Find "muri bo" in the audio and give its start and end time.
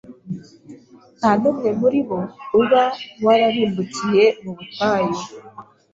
1.81-2.19